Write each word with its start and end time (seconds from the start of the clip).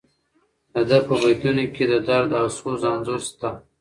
د 0.73 0.75
ده 0.89 0.99
په 1.07 1.13
بیتونو 1.21 1.65
کې 1.73 1.83
د 1.91 1.93
درد 2.07 2.31
او 2.39 2.47
سوز 2.57 2.81
انځور 2.91 3.21
شته. 3.27 3.49